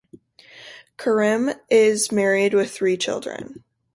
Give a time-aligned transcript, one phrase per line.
[0.97, 3.63] Karim is married with three children.